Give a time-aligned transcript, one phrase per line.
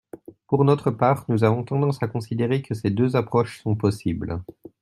[0.47, 4.41] Pour notre part, nous avons tendance à considérer que ces deux approches sont possibles.